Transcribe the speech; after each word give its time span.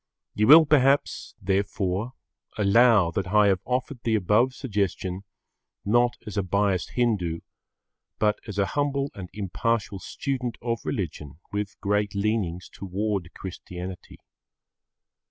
You 0.33 0.47
will 0.47 0.65
perhaps, 0.65 1.35
therefore, 1.39 2.13
allow 2.57 3.11
that 3.11 3.27
I 3.27 3.49
have 3.49 3.59
offered 3.65 3.99
the 4.01 4.15
above 4.15 4.55
suggestion 4.55 5.21
not 5.85 6.17
as 6.25 6.37
a 6.37 6.41
biased 6.41 6.93
Hindu, 6.95 7.41
but 8.17 8.39
as 8.47 8.57
a 8.57 8.65
humble 8.73 9.11
and 9.13 9.29
impartial 9.31 9.99
student 9.99 10.57
of 10.59 10.79
religion 10.83 11.37
with 11.51 11.79
great 11.81 12.15
leanings 12.15 12.67
towards 12.67 13.29
Christianity. 13.35 14.17